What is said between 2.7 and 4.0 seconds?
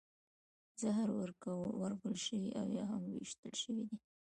یا هم ویشتل شوي دي